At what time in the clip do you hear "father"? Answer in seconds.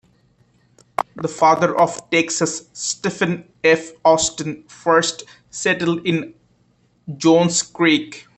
1.27-1.77